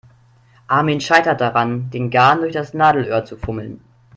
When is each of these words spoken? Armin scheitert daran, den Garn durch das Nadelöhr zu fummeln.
Armin 0.67 0.99
scheitert 0.99 1.39
daran, 1.41 1.91
den 1.91 2.09
Garn 2.09 2.39
durch 2.41 2.53
das 2.53 2.73
Nadelöhr 2.73 3.23
zu 3.23 3.37
fummeln. 3.37 3.81